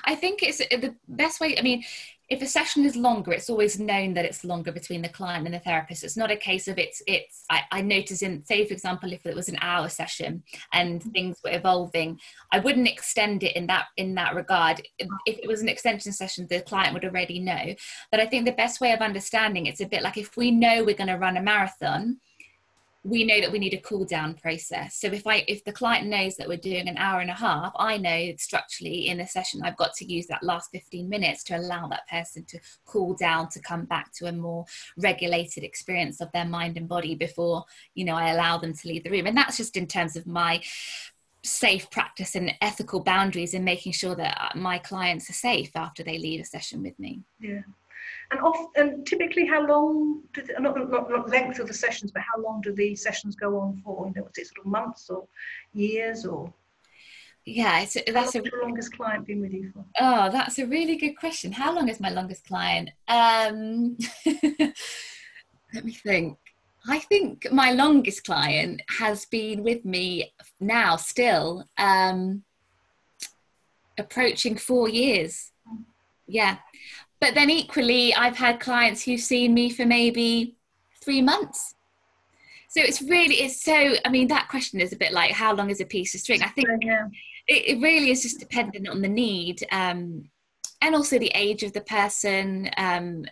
[0.04, 1.58] I think it's the best way.
[1.58, 1.82] I mean,
[2.28, 5.54] if a session is longer, it's always known that it's longer between the client and
[5.54, 6.04] the therapist.
[6.04, 7.44] It's not a case of it's it's.
[7.50, 11.10] I, I notice in say for example, if it was an hour session and mm-hmm.
[11.10, 12.20] things were evolving,
[12.52, 14.82] I wouldn't extend it in that in that regard.
[15.00, 17.74] If it was an extension session, the client would already know.
[18.12, 20.84] But I think the best way of understanding it's a bit like if we know
[20.84, 22.20] we're going to run a marathon
[23.04, 24.96] we know that we need a cool down process.
[24.96, 27.72] So if i if the client knows that we're doing an hour and a half
[27.78, 31.56] i know structurally in a session i've got to use that last 15 minutes to
[31.56, 34.64] allow that person to cool down to come back to a more
[34.96, 39.04] regulated experience of their mind and body before you know i allow them to leave
[39.04, 39.26] the room.
[39.26, 40.62] And that's just in terms of my
[41.44, 46.02] safe practice and ethical boundaries in making sure that uh, my clients are safe after
[46.02, 47.22] they leave a session with me.
[47.40, 47.60] Yeah
[48.30, 52.10] and off, and typically, how long do the, not, not, not length of the sessions,
[52.12, 54.06] but how long do the sessions go on for?
[54.06, 55.26] You know, is it sort of months or
[55.72, 56.52] years or?
[57.46, 59.82] Yeah, it's, that's a the longest client been with you for.
[59.98, 61.52] Oh, that's a really good question.
[61.52, 62.90] How long is my longest client?
[63.08, 63.96] Um,
[65.74, 66.36] let me think.
[66.86, 72.44] I think my longest client has been with me now, still um,
[73.98, 75.50] approaching four years.
[75.66, 75.84] Mm.
[76.26, 76.58] Yeah,
[77.20, 80.56] but then equally, I've had clients who've seen me for maybe
[81.02, 81.74] three months.
[82.70, 85.70] So it's really, it's so, I mean, that question is a bit like how long
[85.70, 86.42] is a piece of string?
[86.42, 87.06] I think yeah.
[87.46, 90.28] it, it, really is just dependent on the need um,
[90.82, 92.70] and also the age of the person.
[92.76, 93.24] Um,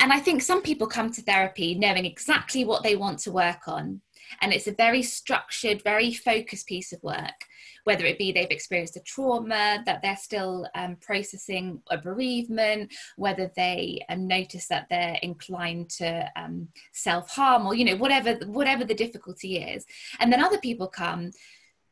[0.00, 3.68] and I think some people come to therapy knowing exactly what they want to work
[3.68, 4.02] on.
[4.40, 7.44] And it's a very structured, very focused piece of work.
[7.84, 13.50] Whether it be they've experienced a trauma, that they're still um, processing a bereavement, whether
[13.56, 18.84] they um, notice that they're inclined to um, self harm, or you know whatever whatever
[18.84, 19.86] the difficulty is,
[20.18, 21.30] and then other people come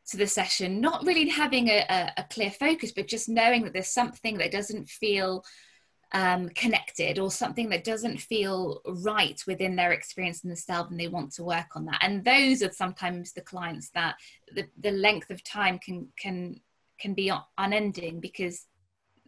[0.07, 3.73] to the session not really having a, a, a clear focus, but just knowing that
[3.73, 5.43] there's something that doesn't feel
[6.15, 10.97] um, connected or something that doesn't feel right within their experience in the self and
[10.97, 11.99] they want to work on that.
[12.01, 14.15] And those are sometimes the clients that
[14.53, 16.61] the, the length of time can can
[16.97, 18.65] can be unending because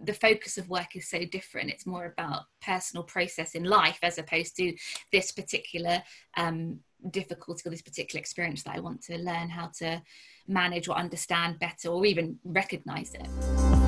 [0.01, 1.71] the focus of work is so different.
[1.71, 4.73] It's more about personal process in life as opposed to
[5.11, 6.01] this particular
[6.37, 6.79] um,
[7.11, 10.01] difficulty or this particular experience that i want to learn how to
[10.47, 13.86] manage or understand better or even recognize it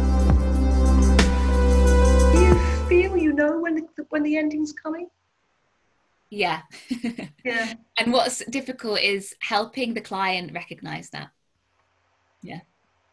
[2.89, 5.07] feel you know when the, when the ending's coming
[6.29, 6.61] yeah
[7.45, 11.29] yeah and what's difficult is helping the client recognize that
[12.41, 12.61] yeah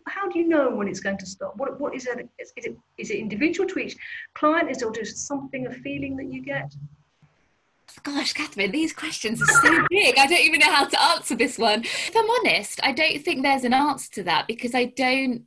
[0.09, 1.57] how do you know when it's going to stop?
[1.57, 2.29] What, what is it?
[2.39, 3.97] Is it is it individual to each
[4.35, 4.71] client?
[4.71, 6.75] Is it just something, a feeling that you get?
[8.03, 10.19] Gosh, Catherine, these questions are so big.
[10.19, 11.83] I don't even know how to answer this one.
[11.83, 15.47] If I'm honest, I don't think there's an answer to that because I don't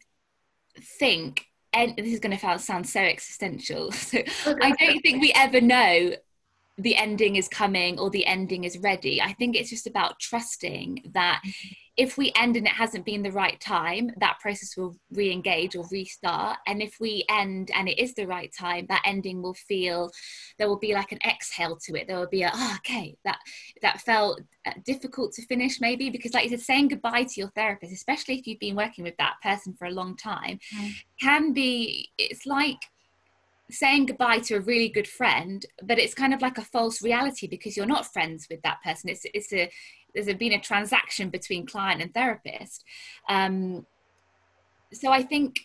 [1.00, 3.92] think, and this is going to sound so existential.
[4.00, 4.20] So
[4.62, 6.12] I don't think we ever know
[6.80, 9.22] the ending is coming or the ending is ready.
[9.22, 11.42] I think it's just about trusting that
[11.98, 15.76] if we end and it hasn't been the right time, that process will re engage
[15.76, 16.58] or restart.
[16.66, 20.10] And if we end and it is the right time, that ending will feel
[20.58, 22.08] there will be like an exhale to it.
[22.08, 23.40] There will be a, oh, okay, that,
[23.82, 27.50] that felt uh, difficult to finish maybe because, like you said, saying goodbye to your
[27.50, 30.92] therapist, especially if you've been working with that person for a long time, mm.
[31.20, 32.80] can be, it's like,
[33.72, 37.48] saying goodbye to a really good friend but it's kind of like a false reality
[37.48, 39.10] because you're not friends with that person.
[39.10, 39.70] It's it's a
[40.14, 42.84] there's been a transaction between client and therapist.
[43.28, 43.86] Um,
[44.94, 45.60] so i think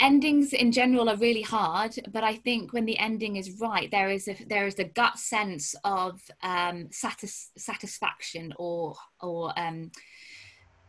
[0.00, 4.10] endings in general are really hard but i think when the ending is right there
[4.10, 9.90] is a there is a gut sense of um, satis- satisfaction or or um,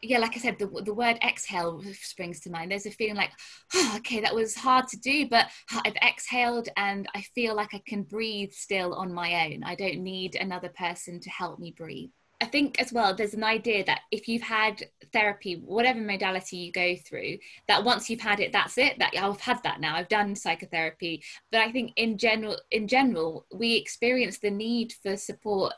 [0.03, 2.71] yeah, like I said, the, the word exhale springs to mind.
[2.71, 3.31] There's a feeling like,
[3.73, 7.81] oh, okay, that was hard to do, but I've exhaled and I feel like I
[7.87, 9.63] can breathe still on my own.
[9.63, 12.09] I don't need another person to help me breathe.
[12.41, 14.83] I think as well, there's an idea that if you've had
[15.13, 17.37] therapy, whatever modality you go through,
[17.69, 18.99] that once you've had it, that's it.
[18.99, 19.95] That I've had that now.
[19.95, 21.23] I've done psychotherapy,
[21.53, 25.73] but I think in general, in general, we experience the need for support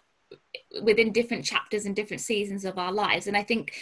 [0.81, 3.27] within different chapters and different seasons of our lives.
[3.27, 3.73] And I think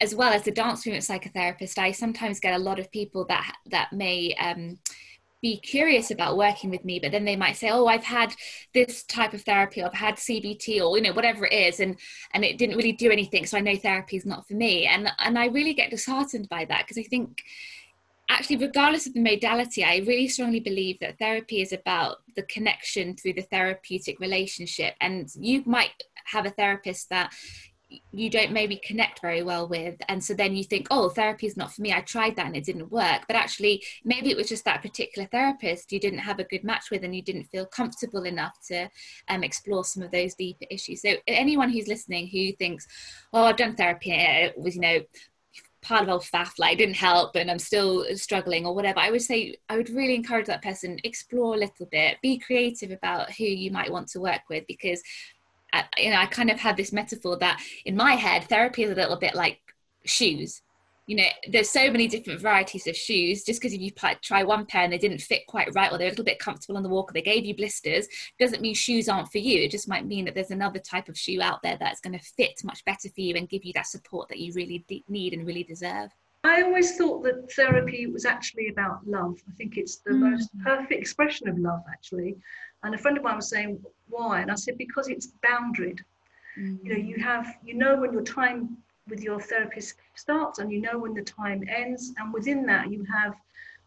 [0.00, 3.56] as well as the dance movement psychotherapist, I sometimes get a lot of people that
[3.70, 4.78] that may um,
[5.42, 8.34] be curious about working with me, but then they might say, "Oh, I've had
[8.74, 11.96] this type of therapy, or I've had CBT, or you know whatever it is, and
[12.34, 15.10] and it didn't really do anything, so I know therapy is not for me." And
[15.18, 17.42] and I really get disheartened by that because I think
[18.28, 23.16] actually regardless of the modality i really strongly believe that therapy is about the connection
[23.16, 24.94] through the therapeutic relationship.
[25.00, 27.32] And you might have a therapist that
[28.10, 31.56] you don't maybe connect very well with and so then you think oh therapy is
[31.56, 31.92] not for me.
[31.92, 33.22] I tried that and it didn't work.
[33.28, 36.90] But actually maybe it was just that particular therapist you didn't have a good match
[36.90, 38.90] with and you didn't feel comfortable enough to
[39.28, 41.02] um, explore some of those deeper issues.
[41.02, 42.88] So anyone who's listening who thinks
[43.32, 44.98] oh i've done therapy it was you know
[45.86, 49.54] part of faff like didn't help and i'm still struggling or whatever i would say
[49.68, 53.70] i would really encourage that person explore a little bit be creative about who you
[53.70, 55.02] might want to work with because
[55.72, 58.90] I, you know, I kind of had this metaphor that in my head, therapy is
[58.90, 59.58] a little bit like
[60.04, 60.62] shoes.
[61.06, 63.44] You know, there's so many different varieties of shoes.
[63.44, 63.92] Just because if you
[64.22, 66.76] try one pair and they didn't fit quite right, or they're a little bit comfortable
[66.76, 68.08] on the walk, or they gave you blisters,
[68.40, 69.62] doesn't mean shoes aren't for you.
[69.62, 72.24] It just might mean that there's another type of shoe out there that's going to
[72.36, 75.46] fit much better for you and give you that support that you really need and
[75.46, 76.10] really deserve.
[76.44, 79.36] I always thought that therapy was actually about love.
[79.48, 80.30] I think it's the mm.
[80.30, 82.36] most perfect expression of love, actually.
[82.84, 84.42] And a friend of mine was saying, why?
[84.42, 86.00] And I said, because it's boundaried.
[86.56, 86.78] Mm.
[86.84, 88.76] You know, you have, you know, when your time
[89.08, 92.12] with your therapist starts and you know when the time ends.
[92.18, 93.34] And within that, you have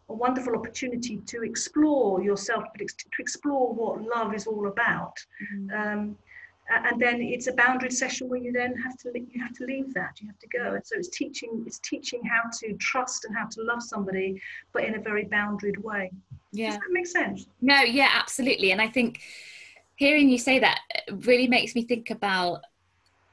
[0.08, 5.14] a wonderful opportunity to explore yourself, but to explore what love is all about.
[5.54, 5.94] Mm.
[5.94, 6.16] Um,
[6.70, 9.92] and then it's a boundary session where you then have to you have to leave
[9.92, 13.36] that you have to go and so it's teaching it's teaching how to trust and
[13.36, 14.40] how to love somebody
[14.72, 16.10] but in a very boundaried way
[16.52, 19.20] yeah does that make sense no yeah absolutely and i think
[19.96, 22.60] hearing you say that really makes me think about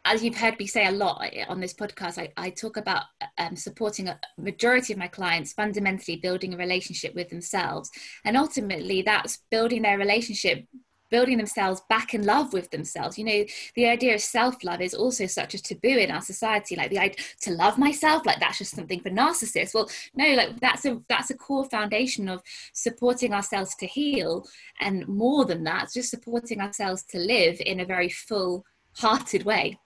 [0.08, 3.04] as you've heard me say a lot on this podcast, I, I talk about
[3.38, 7.92] um, supporting a majority of my clients fundamentally building a relationship with themselves.
[8.24, 10.66] And ultimately, that's building their relationship
[11.10, 13.18] building themselves back in love with themselves.
[13.18, 13.46] You know,
[13.76, 16.76] the idea of self love is also such a taboo in our society.
[16.76, 19.74] Like the idea to love myself, like that's just something for narcissists.
[19.74, 22.42] Well, no, like that's a that's a core foundation of
[22.74, 24.48] supporting ourselves to heal,
[24.80, 29.78] and more than that, just supporting ourselves to live in a very full hearted way.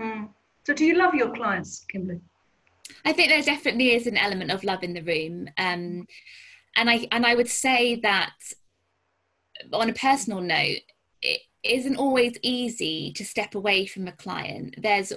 [0.00, 0.28] Mm.
[0.64, 2.20] So, do you love your clients, Kimberly?
[3.04, 5.48] I think there definitely is an element of love in the room.
[5.58, 6.06] Um,
[6.76, 8.32] and I and I would say that
[9.72, 10.80] on a personal note,
[11.22, 14.76] it isn't always easy to step away from a client.
[14.78, 15.12] There's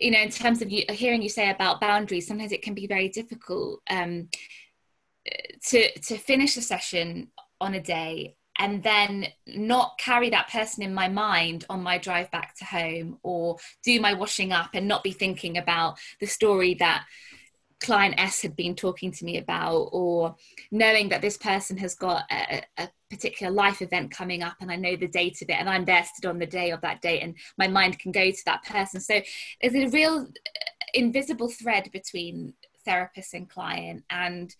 [0.00, 2.86] you know, in terms of you hearing you say about boundaries, sometimes it can be
[2.86, 4.28] very difficult um,
[5.66, 7.28] to to finish a session
[7.60, 12.30] on a day and then not carry that person in my mind on my drive
[12.30, 16.74] back to home or do my washing up and not be thinking about the story
[16.74, 17.04] that
[17.84, 20.36] client S had been talking to me about, or
[20.70, 24.76] knowing that this person has got a, a, particular life event coming up and I
[24.76, 27.20] know the date of it and I'm there stood on the day of that date
[27.20, 29.00] and my mind can go to that person.
[29.00, 29.20] So
[29.62, 30.26] there's a real uh,
[30.94, 34.02] invisible thread between therapist and client.
[34.10, 34.52] And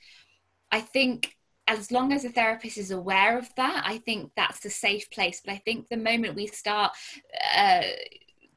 [0.71, 1.35] I think
[1.67, 5.41] as long as the therapist is aware of that, I think that's a safe place.
[5.45, 6.93] But I think the moment we start
[7.57, 7.83] uh,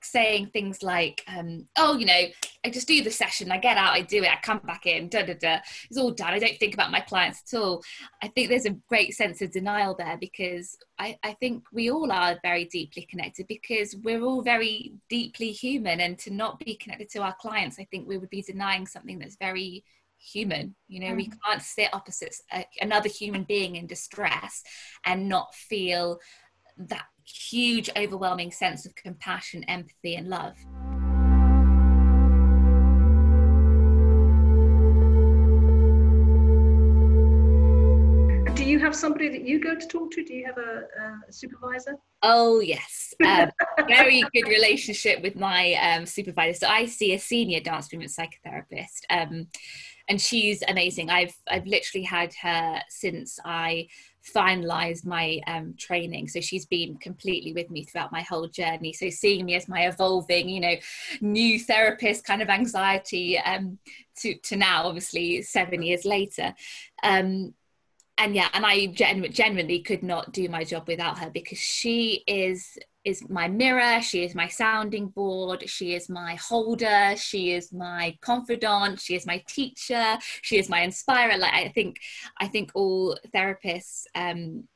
[0.02, 2.22] saying things like, um, oh, you know,
[2.66, 5.10] I just do the session, I get out, I do it, I come back in,
[5.10, 6.34] da da da, it's all done.
[6.34, 7.84] I don't think about my clients at all.
[8.22, 12.12] I think there's a great sense of denial there because I, I think we all
[12.12, 16.02] are very deeply connected because we're all very deeply human.
[16.02, 19.20] And to not be connected to our clients, I think we would be denying something
[19.20, 19.84] that's very
[20.34, 21.18] human you know mm-hmm.
[21.18, 22.36] we can't sit opposite
[22.82, 24.64] another human being in distress
[25.06, 26.20] and not feel
[26.78, 30.56] that huge, overwhelming sense of compassion, empathy, and love.
[38.56, 40.24] Do you have somebody that you go to talk to?
[40.24, 41.96] Do you have a, a supervisor?
[42.24, 43.52] Oh yes, um,
[43.88, 46.60] very good relationship with my um, supervisor.
[46.60, 49.48] So I see a senior dance movement psychotherapist, um,
[50.10, 51.10] and she's amazing.
[51.10, 53.88] I've I've literally had her since I
[54.36, 56.28] finalized my um, training.
[56.28, 58.94] So she's been completely with me throughout my whole journey.
[58.94, 60.76] So seeing me as my evolving, you know,
[61.22, 63.80] new therapist kind of anxiety um,
[64.18, 66.54] to, to now, obviously seven years later.
[67.04, 67.54] Um,
[68.18, 72.24] and yeah, and I gen- genuinely could not do my job without her because she
[72.28, 72.78] is
[73.08, 78.14] is my mirror she is my sounding board she is my holder she is my
[78.22, 81.98] confidant she is my teacher she is my inspirer like i think
[82.42, 84.68] i think all therapists um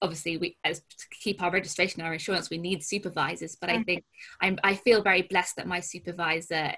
[0.00, 3.84] obviously we as to keep our registration our insurance we need supervisors but i mm.
[3.84, 4.04] think
[4.40, 6.72] i'm i feel very blessed that my supervisor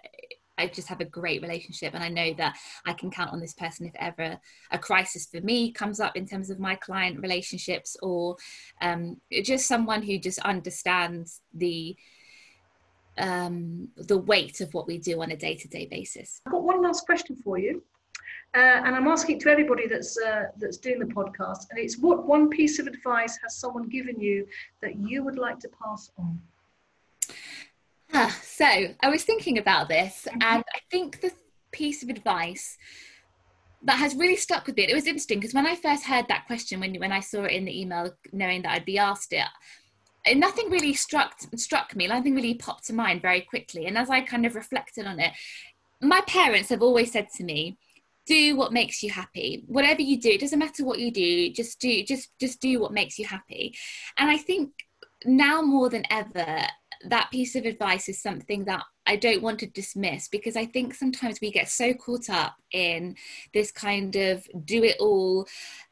[0.59, 2.57] I just have a great relationship and I know that
[2.87, 4.39] I can count on this person if ever
[4.71, 8.37] a crisis for me comes up in terms of my client relationships or
[8.81, 11.97] um, just someone who just understands the
[13.17, 16.41] um, the weight of what we do on a day-to-day basis.
[16.47, 17.83] I've got one last question for you.
[18.55, 22.27] Uh, and I'm asking to everybody that's uh, that's doing the podcast, and it's what
[22.27, 24.47] one piece of advice has someone given you
[24.81, 26.41] that you would like to pass on?
[28.13, 28.65] Ah, so
[29.01, 31.33] I was thinking about this, and I think the
[31.73, 32.79] piece of advice
[33.83, 34.85] that has really stuck with me.
[34.89, 37.53] It was interesting because when I first heard that question, when when I saw it
[37.53, 39.47] in the email, knowing that I'd be asked it,
[40.37, 42.07] nothing really struck struck me.
[42.07, 43.87] Nothing really popped to mind very quickly.
[43.87, 45.33] And as I kind of reflected on it,
[46.01, 47.79] my parents have always said to me,
[48.27, 49.65] "Do what makes you happy.
[49.67, 51.53] Whatever you do, it doesn't matter what you do.
[51.53, 53.77] Just do just just do what makes you happy."
[54.17, 54.73] And I think
[55.25, 56.67] now more than ever
[57.05, 60.95] that piece of advice is something that I don't want to dismiss because I think
[60.95, 63.17] sometimes we get so caught up in
[63.55, 65.47] this kind of do it all,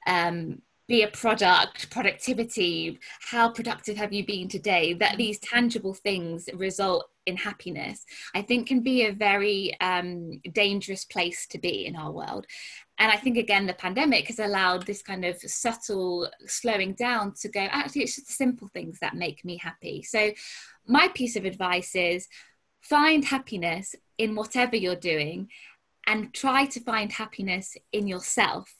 [0.07, 5.19] um, be a product, productivity, how productive have you been today, that mm.
[5.19, 11.47] these tangible things result in happiness, I think can be a very um, dangerous place
[11.49, 12.47] to be in our world.
[12.99, 17.49] And I think, again, the pandemic has allowed this kind of subtle slowing down to
[17.49, 20.03] go, actually, it's just the simple things that make me happy.
[20.03, 20.31] So,
[20.87, 22.29] my piece of advice is
[22.81, 25.49] find happiness in whatever you're doing
[26.07, 28.73] and try to find happiness in yourself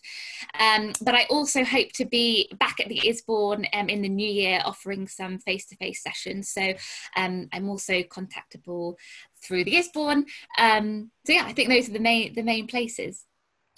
[0.59, 4.29] Um, but I also hope to be back at the Isbourne um, in the new
[4.29, 6.49] year offering some face to face sessions.
[6.49, 6.73] So
[7.15, 8.95] um, I'm also contactable
[9.43, 10.25] through the Isbourne.
[10.57, 13.25] Um, so yeah, I think those are the main the main places.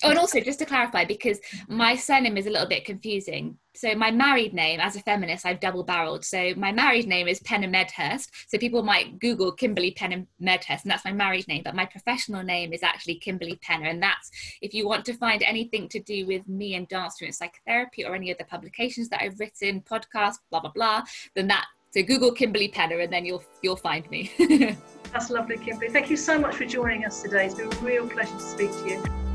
[0.03, 3.57] Oh, and also just to clarify, because my surname is a little bit confusing.
[3.73, 6.25] So my married name, as a feminist, I've double barreled.
[6.25, 8.29] So my married name is Penna Medhurst.
[8.47, 11.61] So people might Google Kimberly Penna Medhurst, and that's my married name.
[11.63, 14.29] But my professional name is actually Kimberly Penna, and that's
[14.61, 18.15] if you want to find anything to do with me and dance student psychotherapy or
[18.15, 21.03] any other publications that I've written, podcast, blah blah blah,
[21.35, 21.65] then that.
[21.91, 24.31] So Google Kimberly Penna, and then you'll you'll find me.
[25.13, 25.91] that's lovely, Kimberly.
[25.91, 27.45] Thank you so much for joining us today.
[27.45, 29.30] It's been a real pleasure to speak to you.